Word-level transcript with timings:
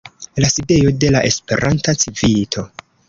la 0.43 0.47
sidejo 0.53 0.93
de 1.03 1.11
la 1.15 1.19
Esperanta 1.29 1.93
Civito. 1.93 2.69